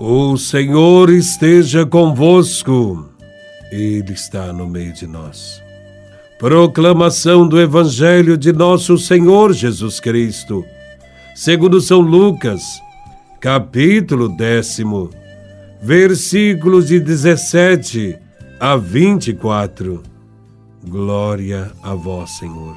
[0.00, 3.08] O Senhor esteja convosco,
[3.72, 5.60] Ele está no meio de nós.
[6.38, 10.64] Proclamação do Evangelho de Nosso Senhor Jesus Cristo,
[11.34, 12.62] segundo São Lucas,
[13.40, 15.10] capítulo décimo,
[15.82, 18.16] versículos de 17
[18.60, 20.00] a 24.
[20.86, 22.76] Glória a Vós, Senhor.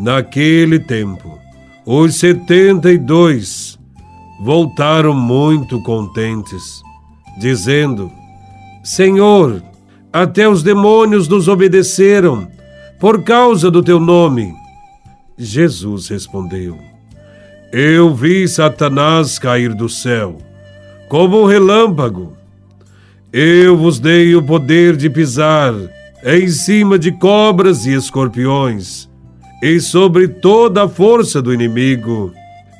[0.00, 1.38] Naquele tempo,
[1.86, 3.78] os setenta e dois
[4.40, 6.82] voltaram muito contentes,
[7.38, 8.10] dizendo:
[8.82, 9.62] Senhor,
[10.12, 12.48] até os demônios nos obedeceram
[12.98, 14.54] por causa do teu nome.
[15.36, 16.78] Jesus respondeu:
[17.72, 20.38] Eu vi Satanás cair do céu,
[21.08, 22.36] como um relâmpago.
[23.32, 25.72] Eu vos dei o poder de pisar
[26.24, 29.08] em cima de cobras e escorpiões,
[29.62, 32.32] e sobre toda a força do inimigo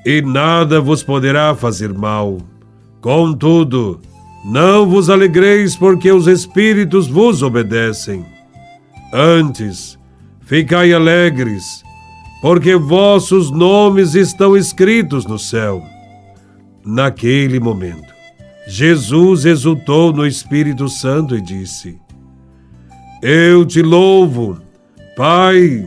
[0.05, 2.39] e nada vos poderá fazer mal.
[3.01, 4.01] Contudo,
[4.45, 8.25] não vos alegreis porque os espíritos vos obedecem.
[9.13, 9.99] Antes,
[10.41, 11.83] ficai alegres,
[12.41, 15.83] porque vossos nomes estão escritos no céu.
[16.85, 18.15] Naquele momento,
[18.67, 21.99] Jesus exultou no Espírito Santo e disse:
[23.23, 24.59] Eu te louvo,
[25.17, 25.87] Pai,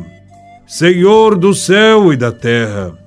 [0.67, 3.02] Senhor do céu e da terra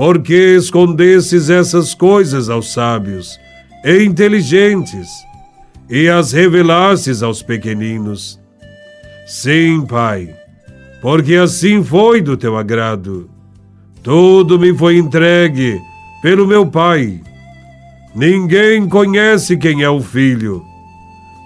[0.00, 3.38] por que escondesses essas coisas aos sábios
[3.84, 5.10] e inteligentes
[5.90, 8.40] e as revelastes aos pequeninos?
[9.26, 10.34] Sim, Pai,
[11.02, 13.28] porque assim foi do teu agrado.
[14.02, 15.78] Tudo me foi entregue
[16.22, 17.20] pelo meu Pai.
[18.14, 20.64] Ninguém conhece quem é o Filho,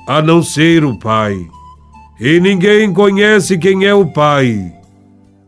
[0.06, 1.44] a não ser o Pai.
[2.20, 4.72] E ninguém conhece quem é o Pai,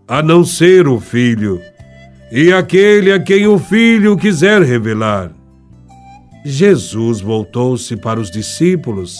[0.09, 1.63] a não ser o Filho
[2.31, 5.31] e aquele a quem o Filho quiser revelar.
[6.45, 9.19] Jesus voltou-se para os discípulos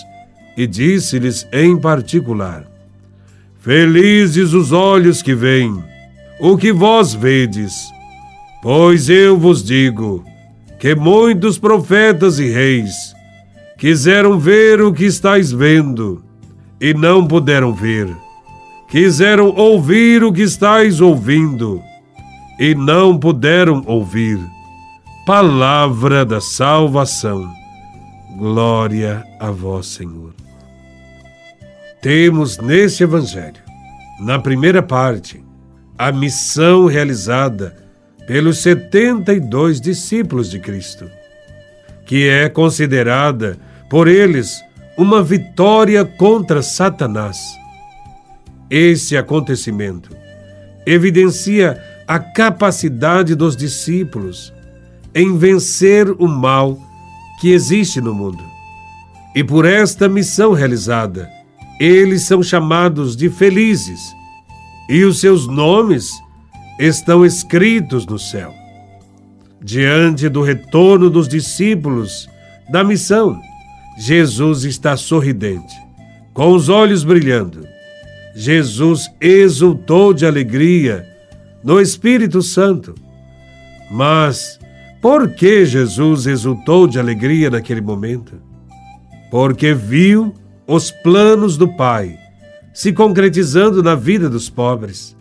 [0.57, 2.65] e disse-lhes em particular:
[3.61, 5.83] Felizes os olhos que veem
[6.39, 7.73] o que vós vedes,
[8.63, 10.25] pois eu vos digo
[10.79, 13.15] que muitos profetas e reis
[13.79, 16.23] quiseram ver o que estáis vendo
[16.81, 18.15] e não puderam ver,
[18.89, 21.83] quiseram ouvir o que estáis ouvindo
[22.59, 24.39] e não puderam ouvir.
[25.27, 27.51] Palavra da salvação.
[28.39, 30.35] Glória a vós, Senhor.
[32.01, 33.61] Temos neste Evangelho,
[34.21, 35.43] na primeira parte,
[35.99, 37.77] a missão realizada
[38.27, 41.11] pelos 72 discípulos de Cristo,
[42.05, 44.63] que é considerada por eles
[44.97, 47.39] uma vitória contra Satanás.
[48.71, 50.11] Esse acontecimento
[50.87, 54.53] evidencia a capacidade dos discípulos
[55.15, 56.79] em vencer o mal
[57.41, 58.43] que existe no mundo.
[59.35, 61.29] E por esta missão realizada,
[61.81, 64.15] eles são chamados de felizes,
[64.89, 66.11] e os seus nomes
[66.79, 68.55] estão escritos no céu.
[69.63, 72.29] Diante do retorno dos discípulos
[72.71, 73.41] da missão,
[73.99, 75.75] Jesus está sorridente,
[76.33, 77.67] com os olhos brilhando.
[78.35, 81.16] Jesus exultou de alegria
[81.63, 82.95] no Espírito Santo.
[83.91, 84.59] Mas
[85.01, 88.35] por que Jesus exultou de alegria naquele momento?
[89.31, 90.35] Porque viu
[90.67, 92.19] os planos do Pai
[92.75, 95.17] se concretizando na vida dos pobres.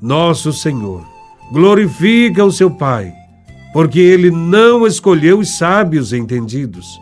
[0.00, 1.06] Nosso Senhor
[1.52, 3.12] glorifica o seu Pai,
[3.72, 7.00] porque ele não escolheu os sábios entendidos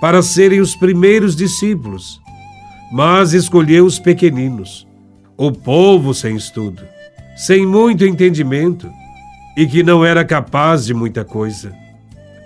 [0.00, 2.20] para serem os primeiros discípulos,
[2.90, 4.86] mas escolheu os pequeninos,
[5.36, 6.95] o povo sem estudo
[7.36, 8.90] sem muito entendimento
[9.56, 11.72] e que não era capaz de muita coisa.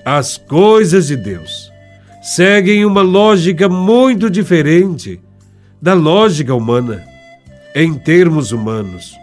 [0.05, 1.71] As coisas de Deus
[2.21, 5.21] seguem uma lógica muito diferente
[5.81, 7.05] da lógica humana.
[7.75, 9.15] Em termos humanos,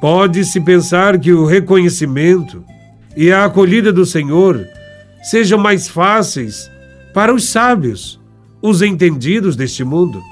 [0.00, 2.64] pode-se pensar que o reconhecimento
[3.14, 4.66] e a acolhida do Senhor
[5.22, 6.70] sejam mais fáceis
[7.12, 8.18] para os sábios,
[8.62, 10.22] os entendidos deste mundo.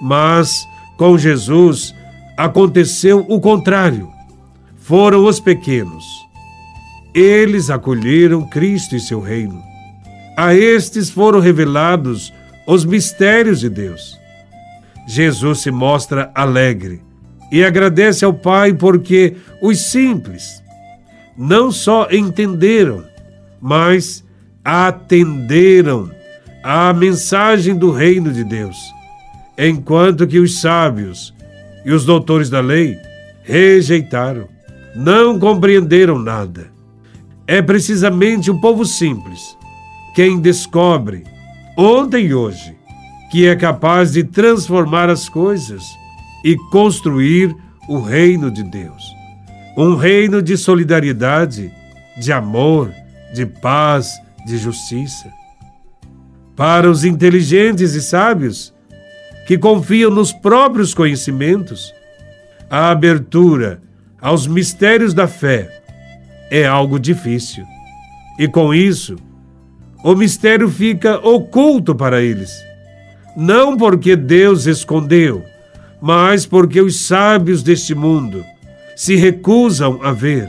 [0.00, 0.66] Mas
[0.96, 1.92] com Jesus
[2.36, 4.10] aconteceu o contrário.
[4.76, 6.04] Foram os pequenos.
[7.14, 9.62] Eles acolheram Cristo e seu reino.
[10.36, 12.32] A estes foram revelados
[12.66, 14.18] os mistérios de Deus.
[15.06, 17.00] Jesus se mostra alegre
[17.50, 20.62] e agradece ao Pai porque os simples
[21.38, 23.04] não só entenderam,
[23.60, 24.24] mas
[24.64, 26.10] atenderam
[26.62, 28.76] à mensagem do reino de Deus,
[29.56, 31.35] enquanto que os sábios
[31.86, 32.98] e os doutores da lei
[33.44, 34.48] rejeitaram,
[34.94, 36.66] não compreenderam nada.
[37.46, 39.56] É precisamente o povo simples
[40.16, 41.24] quem descobre,
[41.76, 42.74] ontem e hoje,
[43.30, 45.84] que é capaz de transformar as coisas
[46.42, 47.54] e construir
[47.88, 49.04] o reino de Deus.
[49.76, 51.70] Um reino de solidariedade,
[52.18, 52.90] de amor,
[53.34, 54.10] de paz,
[54.46, 55.30] de justiça.
[56.56, 58.72] Para os inteligentes e sábios,
[59.46, 61.94] que confiam nos próprios conhecimentos,
[62.68, 63.80] a abertura
[64.20, 65.82] aos mistérios da fé
[66.50, 67.64] é algo difícil.
[68.38, 69.16] E com isso,
[70.02, 72.52] o mistério fica oculto para eles.
[73.36, 75.44] Não porque Deus escondeu,
[76.00, 78.44] mas porque os sábios deste mundo
[78.96, 80.48] se recusam a ver.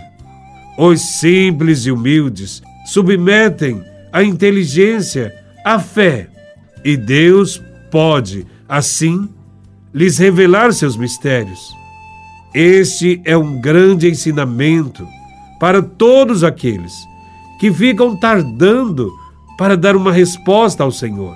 [0.78, 5.34] Os simples e humildes submetem a inteligência
[5.66, 6.28] à fé,
[6.84, 7.62] e Deus
[7.92, 9.30] pode, assim,
[9.94, 11.76] lhes revelar seus mistérios.
[12.54, 15.08] Este é um grande ensinamento
[15.60, 16.94] para todos aqueles
[17.60, 19.12] que ficam tardando
[19.58, 21.36] para dar uma resposta ao Senhor,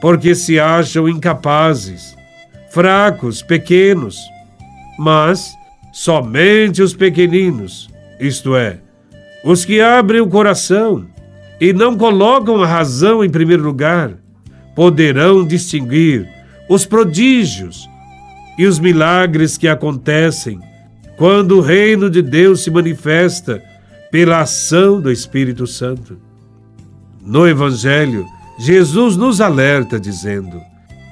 [0.00, 2.16] porque se acham incapazes,
[2.70, 4.18] fracos, pequenos.
[4.98, 5.54] Mas
[5.92, 7.88] somente os pequeninos,
[8.18, 8.78] isto é,
[9.44, 11.06] os que abrem o coração
[11.60, 14.12] e não colocam a razão em primeiro lugar,
[14.74, 16.28] poderão distinguir
[16.70, 17.90] os prodígios
[18.56, 20.60] e os milagres que acontecem
[21.16, 23.60] quando o reino de Deus se manifesta
[24.08, 26.16] pela ação do Espírito Santo.
[27.20, 28.24] No Evangelho,
[28.56, 30.60] Jesus nos alerta dizendo: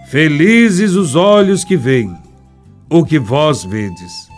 [0.08, 2.16] Felizes os olhos que veem
[2.88, 4.28] o que vós vedes.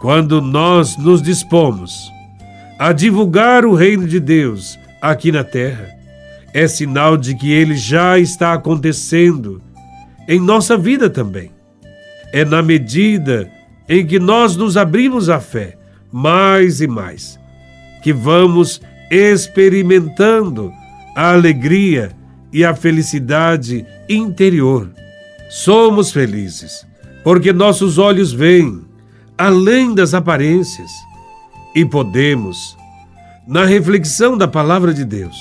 [0.00, 2.08] Quando nós nos dispomos
[2.78, 5.88] a divulgar o reino de Deus aqui na terra,
[6.54, 9.60] é sinal de que ele já está acontecendo
[10.28, 11.50] em nossa vida também.
[12.32, 13.50] É na medida
[13.88, 15.78] em que nós nos abrimos à fé
[16.12, 17.40] mais e mais,
[18.02, 18.80] que vamos
[19.10, 20.70] experimentando
[21.16, 22.12] a alegria
[22.52, 24.90] e a felicidade interior.
[25.48, 26.86] Somos felizes
[27.24, 28.82] porque nossos olhos veem
[29.36, 30.90] além das aparências
[31.74, 32.76] e podemos,
[33.46, 35.36] na reflexão da palavra de Deus,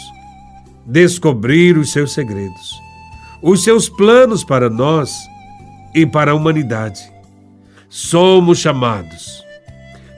[0.86, 2.80] descobrir os seus segredos,
[3.42, 5.12] os seus planos para nós
[5.94, 7.02] e para a humanidade.
[7.90, 9.44] Somos chamados,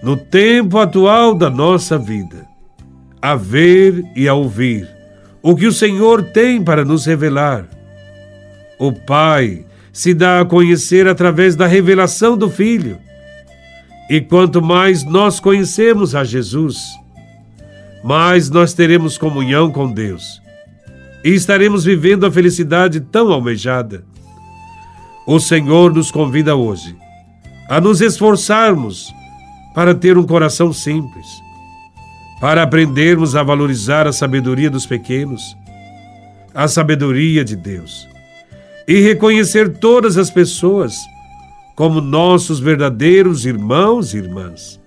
[0.02, 2.48] no tempo atual da nossa vida,
[3.22, 4.90] a ver e a ouvir
[5.42, 7.68] o que o Senhor tem para nos revelar.
[8.78, 12.98] O Pai se dá a conhecer através da revelação do Filho.
[14.10, 16.78] E quanto mais nós conhecemos a Jesus,
[18.04, 20.42] mais nós teremos comunhão com Deus
[21.24, 24.04] e estaremos vivendo a felicidade tão almejada.
[25.28, 26.96] O Senhor nos convida hoje
[27.70, 29.14] a nos esforçarmos
[29.76, 31.28] para ter um coração simples
[32.40, 35.58] para aprendermos a valorizar a sabedoria dos pequenos,
[36.54, 38.08] a sabedoria de Deus,
[38.88, 40.96] e reconhecer todas as pessoas
[41.76, 44.80] como nossos verdadeiros irmãos e irmãs.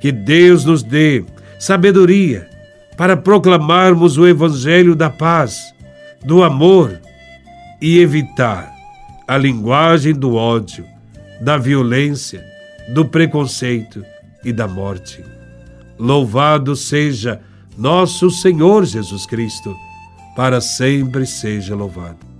[0.00, 1.24] Que Deus nos dê
[1.58, 2.48] sabedoria
[2.96, 5.74] para proclamarmos o Evangelho da paz,
[6.24, 7.00] do amor
[7.80, 8.72] e evitar
[9.26, 10.84] a linguagem do ódio,
[11.40, 12.44] da violência,
[12.94, 14.04] do preconceito
[14.44, 15.24] e da morte.
[15.98, 17.40] Louvado seja
[17.76, 19.74] nosso Senhor Jesus Cristo,
[20.36, 22.31] para sempre seja louvado.